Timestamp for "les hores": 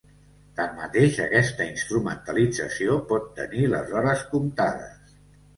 3.75-4.25